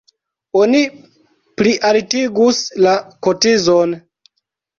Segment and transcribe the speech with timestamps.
[0.61, 0.79] Oni
[1.61, 2.95] plialtigus la
[3.29, 3.95] kotizon.